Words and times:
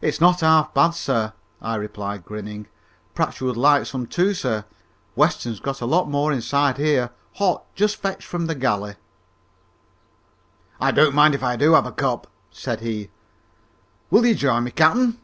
"It's 0.00 0.20
not 0.20 0.40
half 0.40 0.74
bad, 0.74 0.94
sir," 0.96 1.32
I 1.60 1.76
replied 1.76 2.24
grinning. 2.24 2.66
"Perhaps 3.14 3.38
you 3.40 3.46
would 3.46 3.56
like 3.56 3.86
some 3.86 4.04
too, 4.08 4.34
sir. 4.34 4.64
Weston's 5.14 5.60
got 5.60 5.80
a 5.80 5.86
lot 5.86 6.10
more 6.10 6.32
inside 6.32 6.76
here, 6.76 7.10
hot, 7.34 7.62
just 7.76 7.94
fetched 7.94 8.26
from 8.26 8.46
the 8.46 8.56
galley!" 8.56 8.96
"I 10.80 10.90
don't 10.90 11.14
mind 11.14 11.36
if 11.36 11.42
I 11.44 11.54
do 11.54 11.74
have 11.74 11.86
a 11.86 11.92
cup," 11.92 12.26
said 12.50 12.80
he. 12.80 13.10
"Will 14.10 14.26
you 14.26 14.34
join 14.34 14.64
me, 14.64 14.72
cap'en?" 14.72 15.18